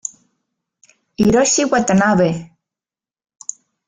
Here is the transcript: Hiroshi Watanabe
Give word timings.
Hiroshi 1.17 1.63
Watanabe 1.71 2.27